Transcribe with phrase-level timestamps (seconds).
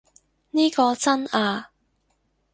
[0.49, 1.69] 呢個真啊